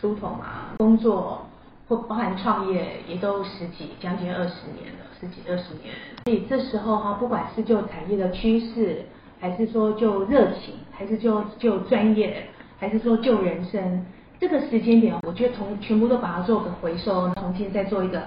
[0.00, 1.46] 出头嘛，工作
[1.88, 5.94] 或包含创业也都十几将近二十年了，十几二十年。
[6.24, 9.04] 所以这时候哈，不管是就产业的趋势，
[9.40, 14.04] 还是说就热情，还是就就专业，还是说就人生，
[14.40, 18.20] 这个时间点，我觉得从全部都把它做个回收，重新再做一个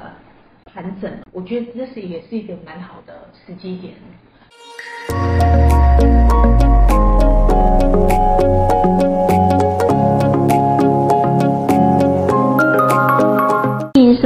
[0.65, 3.93] 盘整，我觉得这是也是一个蛮好的时机点。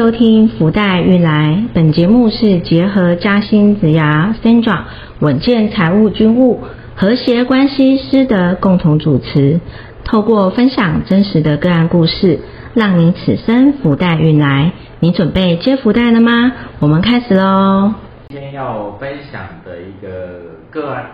[0.03, 4.81] 收听福袋运来，本节目是结合嘉兴子牙 Sandra
[5.21, 6.59] 稳健财务军务
[6.94, 9.61] 和谐关系师的共同主持，
[10.03, 12.41] 透过分享真实的个案故事，
[12.73, 14.73] 让你此生福袋运来。
[14.99, 16.52] 你准备接福袋了吗？
[16.81, 17.94] 我们开始喽。
[18.27, 21.05] 今天要分享的一个个案，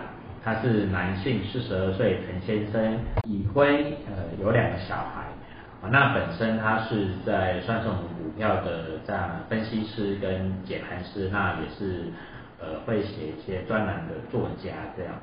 [0.44, 2.98] 他是男性，四十二岁，陈先生，
[3.28, 3.68] 已婚，
[4.08, 5.29] 呃，有两个小孩。
[5.82, 12.12] 啊，那本身他是在算是我们股票的这样分析师跟解盘师，那也是
[12.60, 15.14] 呃会写一些专栏的作家这样。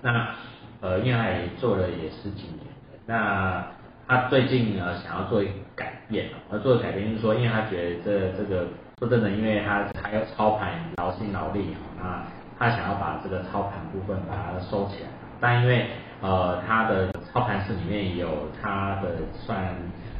[0.00, 0.34] 那
[0.80, 3.66] 呃，因为他也做了也十几年了，那
[4.06, 8.66] 他最近呢想要做一个改变，而做的改变就是说，因为他觉得这这个
[8.98, 12.22] 说真的，因为他他要操盘劳心劳力，那
[12.58, 15.08] 他想要把这个操盘部分把它收起来，
[15.40, 15.88] 但因为
[16.24, 19.76] 呃他的操盘室里面有他的算。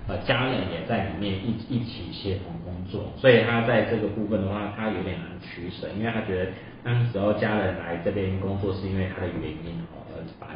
[0.07, 6.51] 呃，家人也在里面一一起协同工作，所以他在这个部分的话，他有点难取舍，因为他觉得
[6.83, 10.49] 那时候家人来这边工作是因为他的原因哦，而把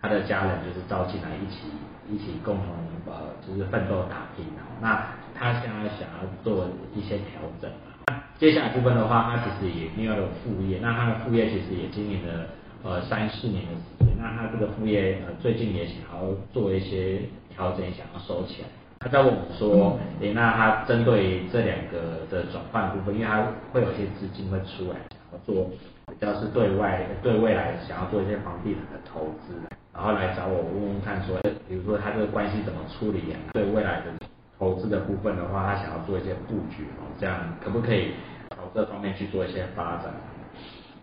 [0.00, 1.68] 他的家人就是招进来一起
[2.08, 2.66] 一起共同
[3.04, 4.64] 呃就是奋斗打拼哦。
[4.80, 5.04] 那
[5.38, 12.46] 他现在想要做一些调整嘛，接下来部分的话，他其实也另外有副业，那他的副业其实也经营了
[12.84, 18.68] 呃三四年的时间，那他这个副业呃最近也想要做一些调整，想要收起来。
[19.00, 25.70] 他在问我说：“诶，那他针对这两个的转换部分，因为他会有些资金会出来，想要做
[26.08, 29.56] 比较是对外对未来想要做一些房地产的投资，
[29.92, 31.36] 然后来找我问问看，说，
[31.68, 33.36] 比如说他这个关系怎么处理啊？
[33.52, 34.12] 对未来的
[34.58, 38.12] 投资的部分的话，他想要做一些布局哦，这样可不可以
[38.50, 40.12] 朝这方面去做一些发展？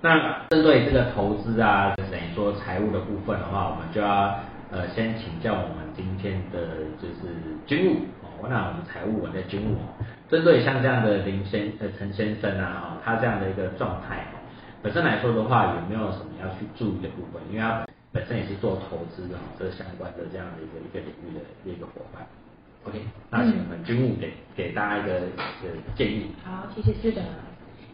[0.02, 4.40] 那针对这个投资啊，等于说财务的部分的话，我们就要。”
[4.72, 7.36] 呃，先请教我们今天的就是
[7.68, 14.40] 军务哦，那我们财务我的军务哦，针对像这样的林先呃陈先生啊，他这样的一个状态哦，
[14.82, 17.42] 本身来说的话，有没有什么要去注意的部分？
[17.52, 22.26] 因为他本身也是做投资的哦，这相关的这样的一个一个领域的一个伙伴。
[22.86, 26.32] OK，那请我们军务给给大家一个呃建议。
[26.46, 27.22] 好，谢谢是的，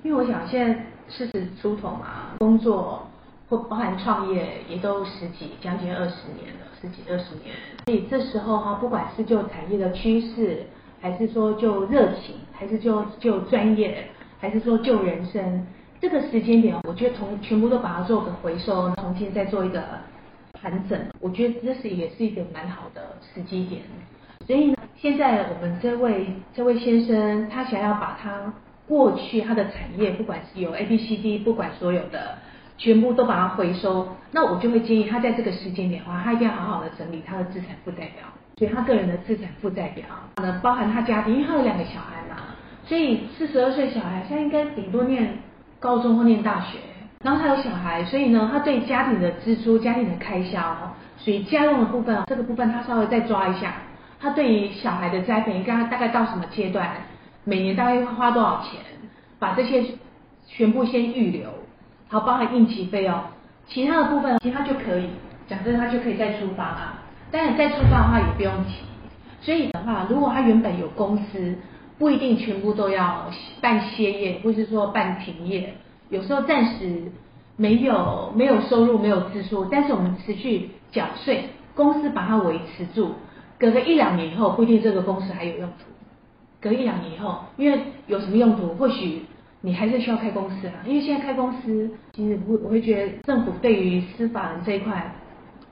[0.03, 3.07] 因为我想现在四十出头嘛，工作。
[3.49, 7.55] 或包含创业也都十几将近二十年了，十几二十年。
[7.85, 10.65] 所以这时候哈，不管是就产业的趋势，
[10.99, 14.05] 还是说就热情，还是就就专业，
[14.37, 15.65] 还是说就人生，
[16.01, 19.81] 这个时间点，我觉得从全部都把它做个回收，重新再做一个
[20.51, 23.81] 盘整，我觉得这是也是一个蛮好的时机点。
[24.45, 28.53] 所以呢，现在我们这位这位先生，他想要把他
[28.87, 32.37] 过去他的产业，不管是有 A B C D，不管所有的。
[32.79, 38.27] 全部都把它回收，那我就会建议他在这个时间点的话，他一定要好好的整理他的资产负债表。
[38.55, 40.05] 所以他个人的资产负债表
[40.43, 42.37] 呢，包含他家庭，因为他有两个小孩嘛，
[42.85, 45.39] 所以四十二岁小孩现在应该顶多念
[45.79, 46.77] 高中或念大学。
[47.23, 53.73] 然后他有小孩，所以呢，他对家庭的支出、家庭的开销，所以家用的部分，这个部分他稍微再抓一下。
[54.19, 56.91] 他对于小孩的栽培，该大概到什么阶段，
[57.47, 58.81] 每年大概要花多少钱，
[59.39, 59.81] 把这些
[60.45, 61.49] 全部先预留。
[62.09, 63.17] 好，包含应急费用，
[63.69, 65.07] 其他的部分其他就可以，
[65.47, 67.03] 讲真，他就可以再出发啊。
[67.31, 68.73] 当然再出发的话也不用急，
[69.39, 71.55] 所以的话，如果他原本有公司，
[71.97, 73.31] 不一定全部都要
[73.61, 75.73] 办歇业，或是说办停业，
[76.09, 77.01] 有时候暂时
[77.55, 83.15] 没有没有收入，没有支出，但是我们持续缴税，公司把它维持住，
[83.57, 85.96] 隔个一两年以后，不一定这个公司还有用途。
[86.67, 89.25] 隔一两年以后，因为有什么用途，或许。
[89.61, 95.11] 你还是需要开公司啊，因为现在开公司，其实我我会觉得政府对于司法人这一块，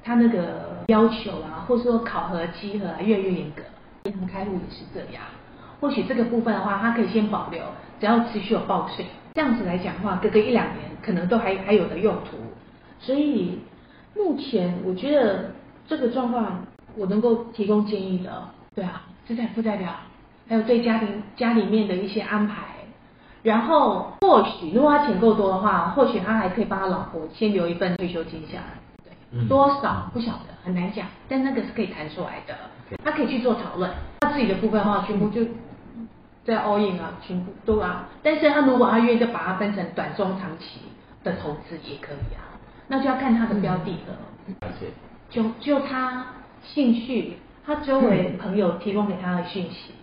[0.03, 3.62] 他那个要求啊，或者说考核、稽核啊，越来越严格。
[4.06, 5.24] 银行开户也是这样，
[5.80, 7.62] 或许这个部分的话，它可以先保留，
[8.00, 9.06] 只要持续有报税，
[9.36, 12.38] 这样子来讲的话，隔个一两年可能都还还有的用途。
[13.00, 13.59] 所以
[14.15, 15.51] 目前我觉得
[15.88, 16.65] 这个状况，
[16.97, 19.89] 我能够提供建议的，对啊，资产负债表，
[20.47, 22.56] 还有对家庭家里面的一些安排。
[23.44, 32.56] 然后或许如果他钱够多的话，或许他还可以帮他老婆先留一份退休金下来，对，多少不晓得很难讲，但那个是可以谈出来的。
[33.03, 35.45] 他可以去做讨论，他自己的部分的话，全部就
[36.44, 38.09] 在 all in 啊，全部都啊。
[38.24, 40.80] 但是他如果他愿意就把它分成短中长期
[41.24, 42.57] 的投资也可以啊，
[42.88, 44.69] 那就要看他的标的了。
[45.30, 46.25] 就就他
[46.63, 49.94] 兴趣，他周围朋友提供给他的讯息。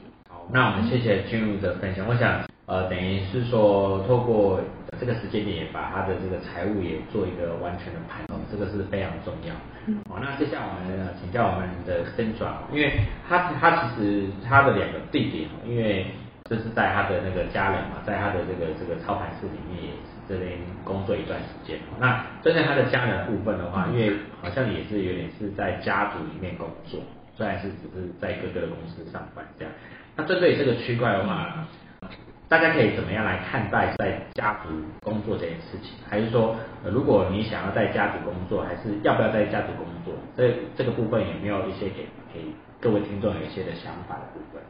[0.43, 2.05] 好，那我们谢谢君如的分享。
[2.09, 4.61] 我想，呃，等于是说，透过
[4.99, 9.55] 这个时间点，把他的这个财务也做一个完全的盘哦，这个是非常重要。
[10.11, 12.93] 好，那接下来我们呃请教我们的 Sandra，因为
[13.29, 16.07] 他他其实他的两个弟弟，因为
[16.51, 21.79] 这是在他的那个家人嘛，在他的这个这个操盘室里面也是这边工作一段时间。
[22.01, 27.01] 那针对他的家人部分的话，因为好像也是有点是在家族里面工作，
[27.37, 29.73] 虽然是只是在各个公司上班这样。
[30.17, 31.67] 那针对这个区块的话，
[32.49, 34.69] 大家可以怎么样来看待在家族
[35.01, 35.93] 工作这件事情？
[36.07, 36.55] 还是说，
[36.85, 40.15] 如果你想要在家族工作，还是要不要在家族工作？
[40.37, 42.05] 这这个部分有没有一些给
[42.35, 42.45] 给
[42.79, 44.63] 各位听众有一些的想法的部分？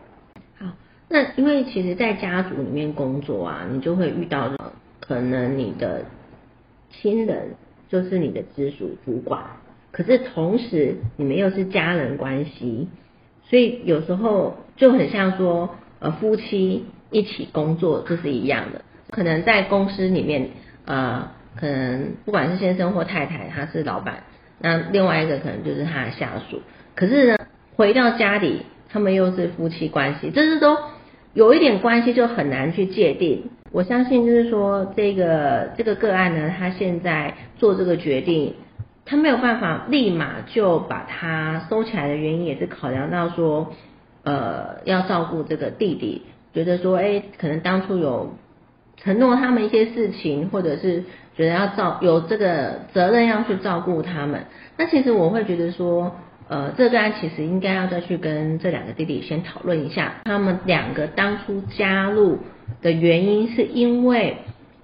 [0.59, 0.77] 好，
[1.09, 4.53] 那因为其实，在家族里面工作啊，你就会遇到
[5.01, 6.05] 可能你的
[6.91, 7.57] 亲人
[7.89, 9.43] 就是你的直属主管，
[9.91, 12.89] 可是同时你们又是家人关系，
[13.43, 18.83] 所以有时候就很像说，呃，夫妻一起工作这是一样的。
[19.11, 20.49] 可能在公司里面，
[20.87, 24.23] 呃，可能不管是先生或太太，他是老板，
[24.59, 26.63] 那另外一个可能就是他的下属。
[26.95, 27.37] 可是呢，
[27.77, 30.77] 回到家里，他们又是夫妻关系，这是都
[31.35, 33.51] 有一点关系，就很难去界定。
[33.71, 38.55] 我相信就是说，这个这个个案呢，他现在做这个决定，
[39.05, 43.73] 他没有办法立马就把它收起来的原因，也是考量到说，
[44.25, 46.23] 呃，要照顾这个弟弟，
[46.55, 48.35] 觉得说，哎，可能当初有
[48.97, 51.05] 承诺他们一些事情，或者是
[51.37, 54.45] 觉得要照有这个责任要去照顾他们。
[54.77, 56.15] 那其实我会觉得说，
[56.49, 62.39] 呃，这个案其实应该要再去跟这两个弟弟先讨论一下，他们两个当初加入
[62.81, 64.37] 的原因是因为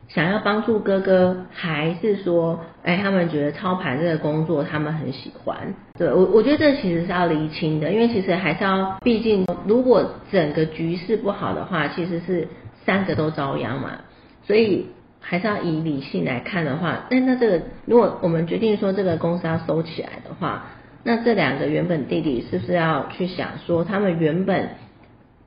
[0.08, 5.74] 想要帮助哥哥，还是说，哎，他们觉得操盘这个工作他们很喜欢？
[5.98, 12.48] 对我，我觉得这其实是要厘清的，因为其实还是要，毕竟如果整个局势不好的话，其实是
[12.84, 14.00] 三个都遭殃嘛，
[14.44, 14.86] 所以
[15.20, 20.70] 还是要以理性来看的话，那那这个如果我们决定说这个公司要收起来的话，
[21.04, 24.70] 那这两个原本弟弟是不是要去想说，他们原本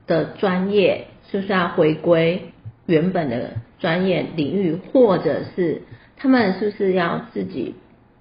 [0.06, 2.52] 的专业是不是要回归
[2.86, 5.82] 原本的专业领域，或者是
[6.16, 7.74] 他们是不是要自己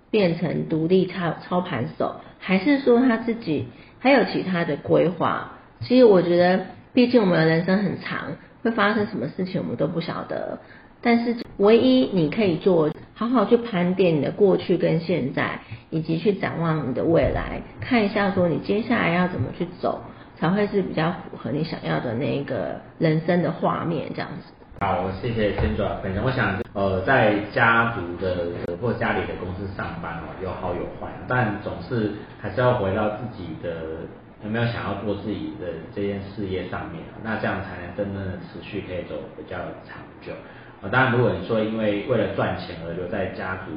[0.09, 3.67] 变成独立操操盘手，还是说他自己
[3.99, 5.51] 还有其他的规划？
[5.81, 10.57] 其实我觉得，毕竟我们的人生很长，会发生什么事情我们都不晓得。
[11.03, 15.59] 但是唯一你可以做，好好去盘点你的过去跟现在，
[15.91, 20.01] 以及去展望你的未来，看一下说你接下来要怎么去走，
[20.37, 24.53] 才会是比较符合你想要的那个人生的画面这样子。
[24.81, 26.23] 好，谢谢千主分享。
[26.23, 28.47] 我想，呃，在家族的
[28.81, 34.01] 或家里的公司上班哦，有好有坏，但总是还是要回到自己的
[34.43, 39.55] 有没有想要做自己的这件事业上面，那这样才能真正的持续可以走比较
[39.85, 40.33] 长久。
[40.81, 43.71] 啊，当然，如果你说因为为了赚钱而留在家族，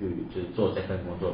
[0.00, 1.32] 去就是做这份工作，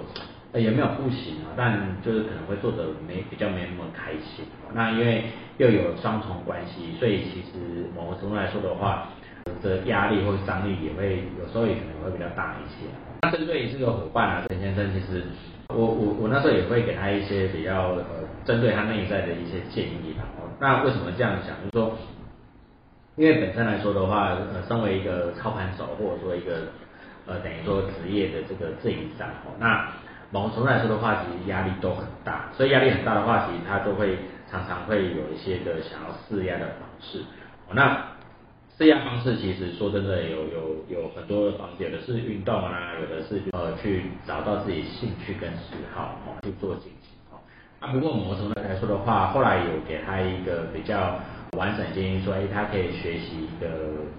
[0.58, 4.44] 也没有不行啊，但就是可能会做的没比较没那么开心。
[4.72, 5.24] 那因为
[5.58, 9.08] 又有双重关系，所以其实某个程度来说的话，
[9.62, 12.86] 这压力或张力也会有时候也可能会比较大一些。
[13.22, 15.22] 那针对这个伙伴啊，陈先生，其实
[15.68, 18.04] 我我我那时候也会给他一些比较呃，
[18.44, 20.24] 针对他内在的一些建议吧。
[20.58, 21.56] 那为什么这样想？
[21.58, 21.96] 就是说。
[23.18, 26.68] 因为本身来说的话，呃，身为一个操盘手或者说一个
[27.24, 29.88] 呃等于说职业的这个自营商哦，那
[30.30, 34.18] 某种程度来说的话，其实压力都很大，所以压力很大的话，其实他都会
[34.50, 37.22] 常常会有一些的想要施压的方式。
[37.72, 38.06] 那
[38.76, 47.38] 施压方式其实说真的有有有很多的方式，有的是运动啊，有的是呃去找到自己兴趣跟嗜好去做进行哦。
[47.80, 51.18] 啊，不过某种程度来说的话，后来有给他一个比较。
[51.56, 53.68] 完整建议说，哎，他可以学习一个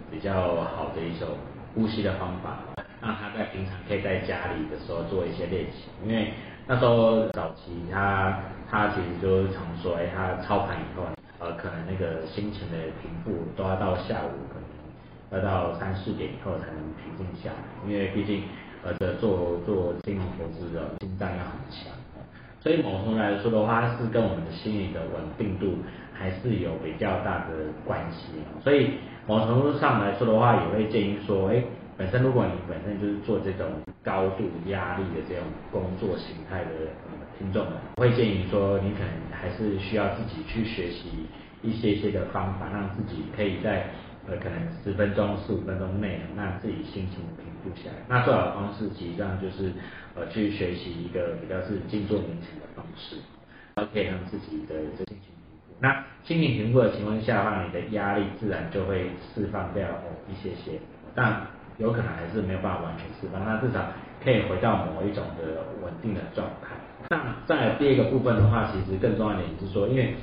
[0.10, 1.28] 比较好的一种
[1.76, 2.58] 呼吸的方法，
[3.02, 5.90] 让他在平常可以在家里的时候做一些练习。
[6.06, 6.34] 因为
[6.68, 8.40] 那时候早期他
[8.70, 11.04] 他其实就是常说，哎，他操盘以后，
[11.40, 17.90] 呃，可能那个心情的平复都要到下午，可能要到三四点以后才能平静下来。
[17.90, 18.44] 因为毕竟
[18.84, 21.92] 呃，做做金融投资的心脏要很强，
[22.60, 25.78] 所以某种程度来说的话，是跟我们的心理的稳定度。
[26.20, 27.54] 还是有比较大的
[27.86, 28.32] 关系，
[28.64, 28.94] 所以
[29.28, 31.62] 某程度上来说的话，也会建议说，哎，
[31.98, 33.66] 本身如果你本身就是做这种
[34.04, 36.70] 高度压力的这种工作形态的
[37.40, 41.26] 听众们，会建议说，你可能还是需要自己去学习
[41.64, 43.88] 一些些的方法，让自己可以在
[44.28, 47.96] 呃可能十分钟、十五分钟内，让自己心情平复下来。
[48.08, 49.72] 那最好的方式，实际上就是
[50.14, 53.16] 呃去学习一个比较是静坐冥想的方式，
[53.74, 55.76] 然后可以让自己的这心情平复。
[55.80, 59.88] 那心情平复的情况下的话，你的压力自然就会释放掉
[60.30, 60.80] 一些些，
[61.16, 61.42] 但
[61.78, 63.80] 有可能还是没有办法完全释放，那至少
[64.24, 66.76] 可以回到某一种的稳定的状态。
[67.10, 70.16] 那在第二个部分的话，其实更重要的是说，因为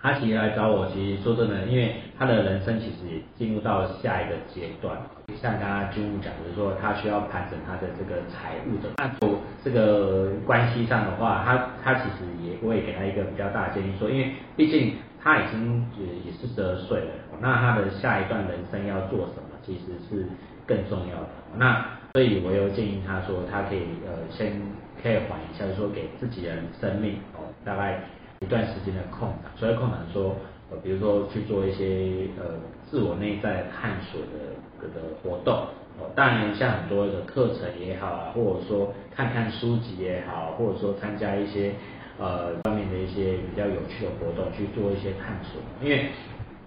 [0.00, 4.96] 他其实来找我，其实说真的，因为他的人生其实也进入到下一个阶段，
[5.34, 20.26] 像刚刚军务讲的说，他需要盘整他的这个财务的，那从这个关系上的话，他他其实也会给他一个比较大的建议，说，因为毕竟他已经也也四十二岁了，那他的下一段人生要做什么，其实是
[20.66, 21.28] 更重要的。
[21.56, 21.84] 那
[22.14, 24.60] 所以我又建议他说，他可以呃先。
[25.00, 28.00] 可以缓一下，说给自己的生命哦，大概
[28.40, 29.52] 一段时间的空档。
[29.54, 30.34] 所以空档说，
[30.72, 32.58] 呃，比如说去做一些呃
[32.90, 35.54] 自我内在探索的的活动
[36.00, 36.10] 哦。
[36.16, 41.72] 当然，像很多的课程也好啊，或者说看看书籍也好，或者说参加一些
[42.18, 45.62] 呃方面的一些比较有趣的活动去做一些探索。
[45.80, 46.06] 因为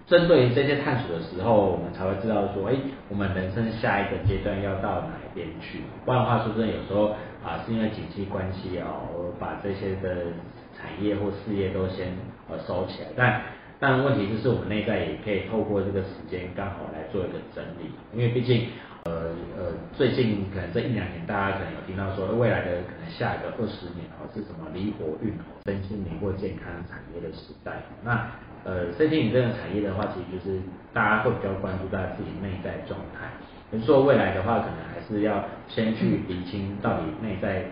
[0.06, 2.74] 针对于这些探索的时候，我们才会知道说，哎，
[3.08, 5.80] 我们人生下一个阶段要到哪一边去。
[6.04, 7.14] 不然的话，说真的，有时候。
[7.42, 10.30] 啊，是因为经济关系哦，我把这些的
[10.78, 12.14] 产业或事业都先
[12.48, 13.08] 呃收起来。
[13.16, 13.42] 但
[13.80, 17.90] 但问题就是，我们内在也可以透过这个时间刚好来做一个整理。
[18.14, 18.68] 因为毕竟
[19.06, 27.82] 呃呃，最近可能这一两年，大家可能有听到说，未来的可能下一个二十年哦，是什么离火运哦，身心灵或健康产业的时代。
[28.04, 28.30] 那
[28.64, 30.60] 呃，身心灵这个产业的话，其实就是
[30.92, 33.26] 大家会比较关注在自己内在状态。
[33.70, 37.64] 比如说未来的话，可能还是要先去理清到底内在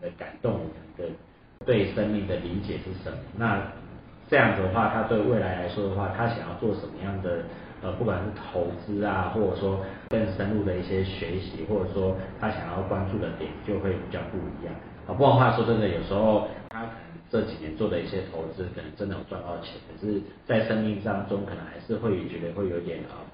[0.00, 0.60] 的感动
[0.98, 1.04] 的
[1.64, 3.16] 对生命的理解是什么。
[3.38, 3.62] 那
[4.28, 7.44] 这样子的话，他对未来来说的话，他想要做什么样的
[7.82, 14.74] 呃，不管是投资啊，或者说更深入的一些学习，或者说他想要关注的点就会比较不一样。
[15.06, 23.26] 啊，不然话说真的，有时候他可能这几年做的一些投资，可能真的有赚到钱，可是，在生命当中可能还是会觉得会有点啊。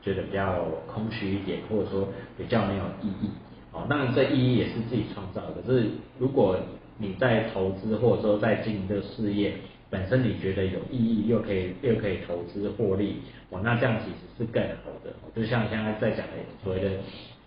[0.00, 3.28] 觉得比较空虚一点，或者说比较没有意义，
[3.72, 5.60] 哦，当然这意义也是自己创造的。
[5.66, 5.88] 可是
[6.20, 6.56] 如果
[6.98, 9.54] 你在投资或者说在经营这个事业
[9.90, 13.16] 本身，你觉得有意义，又可以又可以投资获利，
[13.50, 15.12] 哦，那这样其实是更好的。
[15.34, 16.90] 就像现在在讲的所谓的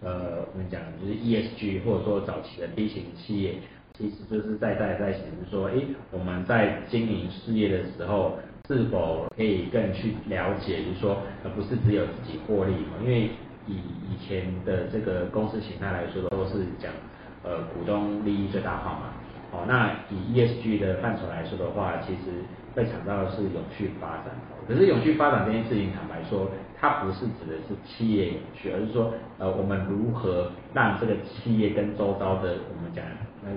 [0.01, 3.55] 呃，我们讲就是 ESG，或者说早期的 B 型企业，
[4.01, 5.75] 其实就是在在在显示说，哎，
[6.11, 8.39] 我们在经营事业的时候。
[8.67, 12.95] 是否可以更去了解，就是说，而不是只有自己获利嘛？
[13.03, 13.29] 因为
[13.67, 13.73] 以
[14.07, 16.89] 以前的这个公司形态来说，都是讲
[17.43, 19.13] 呃股东利益最大化嘛。
[19.51, 24.27] 哦，那以 ESG 的范畴来说的话，其实会强调的是永续发展。
[24.65, 33.03] 可是永续发展这件事情，坦白说，它不是指的是企业永续，而是说，呃，我们如何让这个企业跟周遭的我们讲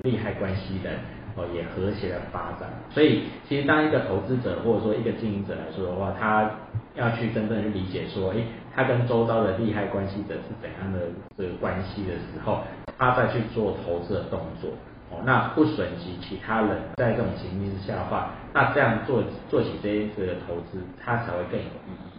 [0.03, 0.91] 利害关系的。
[1.37, 6.49] 哦，也和谐的发展，所以其实当一个投资者或者说一个经营者来说的话，他
[6.95, 8.37] 要去真正去理解说，哎，
[8.73, 11.00] 他跟周遭的利害关系者是怎样的
[11.37, 12.61] 这个关系的时候，
[12.97, 14.71] 他再去做投资的动作，
[15.11, 22.13] 哦，那不损及其他人，在这种情境之下的话，那这样做做起这些这个投资，它才会更有意义。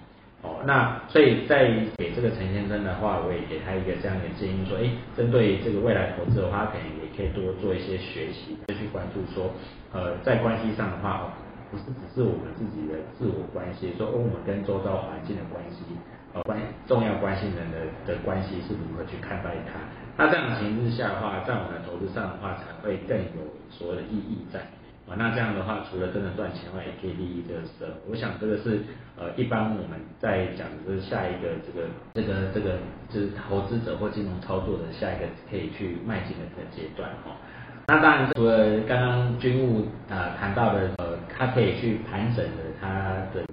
[0.46, 1.66] 哦，那所以在
[1.98, 4.86] 给这个陈先生的话，我也给他一个这样的建议，说，哎，
[5.18, 9.50] 针对这个未来投资的话，可能也可以多做一些学习，再去关注说，
[9.92, 11.34] 呃，在关系上的话，
[11.72, 15.82] 不是只是我们自己的自我关系，说我们跟周遭环境的关系，
[16.38, 19.82] 呃，关重要关系人的的关系是如何去看待它？
[20.16, 24.62] 那这样情形之下的话，在我们的投资上的话，才会更有所谓的意义在。
[25.08, 28.10] 啊，那这样的话，除了真的赚钱外，也可以利益这个社会。
[28.10, 28.82] 我想这个是
[29.16, 37.38] 呃，一般我们在讲的是下一个这个这个这个就是投资者或金融操作的下一个可以去迈进的这个阶段哈。
[37.86, 42.90] 那当然，除了刚刚军务啊谈到的呃，他可以去盘整的他
[43.32, 43.46] 的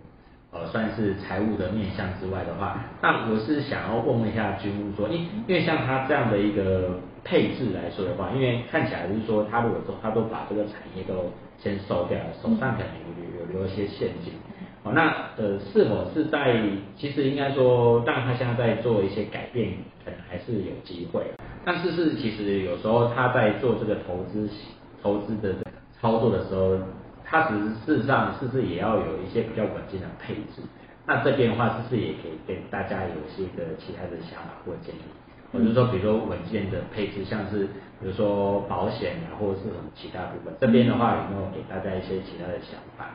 [0.53, 6.99] 呃算是财务的面向之外的话，那我是想要问一下军务说，因因为像他这样的一个。
[7.25, 14.33] 配置来说的话，因为看起来就是说，他如果说他都把这个产业都先收掉了，手上可能有有留一些现金，
[14.83, 16.61] 哦，那呃是否是在
[16.97, 19.73] 其实应该说，当然他现在在做一些改变，
[20.05, 21.23] 可能还是有机会，
[21.65, 24.49] 但是是其实有时候他在做这个投资
[25.03, 25.55] 投资的
[26.01, 26.77] 操作的时候，
[27.25, 30.63] 他只是事实上是不是也要有一些比较稳健的配置？
[31.07, 34.99] 那这边的话是不是也可以给大家有一些个其他的想法或建议？
[35.53, 37.67] 我就说，比如说稳健的配置，像是
[38.01, 43.07] 比如说保险啊，或者是什么其他部分，这边的话有没有给大家一些其他的想法？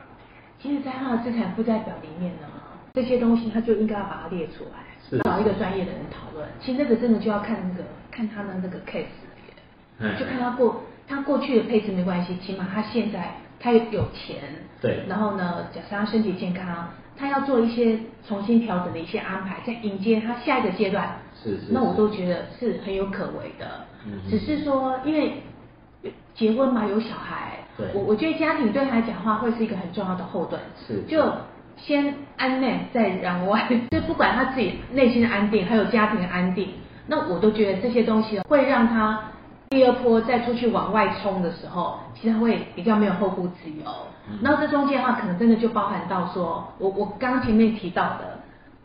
[0.60, 2.48] 其实，在他的资产负债表里面呢，
[2.94, 6.48] 这些东西他就应该要把它列出来，是找一个专业的人讨论。
[6.60, 14.36] 其实那个真的就要看那个看他的那个 case 就看他过他过去的配置没关系，起码他现在他有钱，
[14.80, 23.66] 对然后呢，假设他身体健康，他要做一些重新调整的一些安排，在迎接他下一个阶段，是是那我都觉得是很有可为的。
[24.06, 25.42] 嗯只是说，因为
[26.34, 27.86] 结婚嘛，有小孩，对。
[27.94, 30.60] 我我觉得家庭对他来讲的话，会是一个很重要的后盾。
[30.86, 31.02] 是。
[31.08, 31.32] 就
[31.76, 36.68] 先安内再攘外， 就不管他自己内心的安定，还有家庭的安定，
[37.08, 39.20] 那我都觉得这些东西会让他
[39.70, 43.84] 第二波再出去往外冲的时候，其实会比较没有后顾之忧。
[44.30, 48.38] 嗯然后这中间的话，可能真的就包含到说，我我刚刚前面提到的，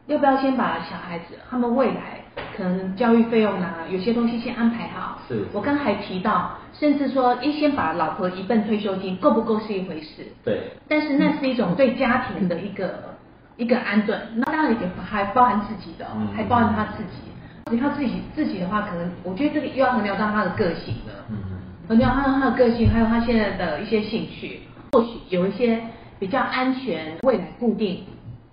[0.08, 2.22] 要不要先把小孩子他们未来
[2.56, 5.20] 可能教育费用啊，有些东西先安排好。
[5.28, 13.18] 是是我刚才提到，甚至说，一先把老婆一份退休金够不够是一回事，对，但是那是一种对家庭的一个
[13.58, 17.33] 一个安顿，那当然也还包含自己的还包含他自己。
[17.72, 21.14] 你他自己自己的话，可能我觉得这个又要衡量到他的个性了。
[21.30, 24.62] 嗯嗯衡量他他的个性，还有他现在的一些兴趣，
[24.94, 25.82] 或许有一些
[26.18, 28.04] 比较安全、未来固定、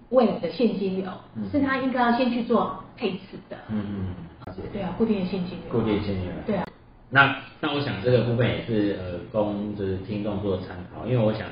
[0.09, 3.57] 未来的现金流，嗯是他应该要先去做配置的。
[3.69, 3.85] 嗯
[4.47, 5.71] 嗯，对啊，固定的现金流。
[5.71, 6.33] 固定现金流。
[6.47, 6.64] 对啊。
[7.09, 11.47] 那那我想这个部分也是呃供就是听众做参考，因为我想，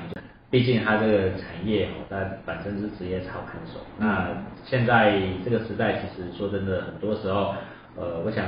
[0.49, 3.79] 毕竟它这个产业哦，它本身是职业操盘手。
[3.97, 4.29] 那
[4.65, 7.53] 现在这个时代，其实说真的，很多时候
[7.95, 8.45] 呃，我想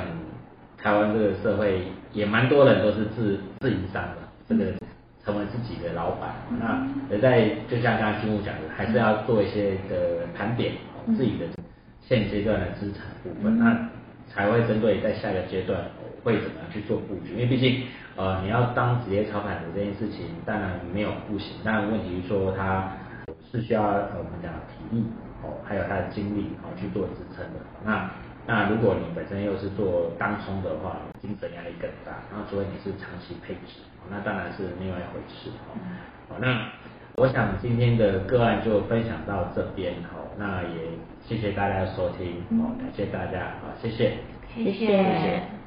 [0.78, 4.18] 台湾这个社会也蛮多人都是自自营商的，
[4.50, 4.66] 这个
[5.24, 6.32] 成为自己的老板。
[6.60, 10.74] 那而在就像刚刚金木讲的，还是要做一些的盘点
[11.16, 11.46] 自己的
[12.02, 13.90] 现阶段的资产部分，那
[14.34, 17.34] 才会针对在下一个阶段哦会怎么样去做布局。
[17.34, 17.84] 因为毕竟
[18.16, 22.92] 呃你要当职业操盘手这件事情，当然没有不行，但问题是说他
[23.52, 25.04] 是需要呃我们讲体力
[25.44, 27.60] 哦，还有他的精力哦去做支撑的。
[27.84, 28.10] 那
[28.48, 32.12] 那如果你本身又是做当冲的话，精神压力更大。
[32.32, 35.78] 然后除非你是长期配置，哦那当然是另外一回事哦。
[36.30, 36.48] 好，那
[37.22, 40.90] 我想今天的个案就分享到这边哦，那也
[41.24, 43.92] 谢谢大家的收听哦，感谢大家好，谢。
[43.92, 44.18] 谢。
[44.56, 44.64] 谢。
[44.64, 45.61] 谢谢